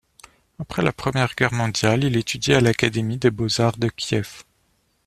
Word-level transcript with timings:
Après 0.57 0.81
la 0.81 0.91
Première 0.93 1.35
Guerre 1.35 1.53
mondiale, 1.53 2.03
il 2.03 2.17
étudie 2.17 2.55
à 2.55 2.59
l'académie 2.59 3.17
des 3.19 3.29
Beaux-Arts 3.29 3.77
de 3.77 3.87
Kiev. 3.87 4.45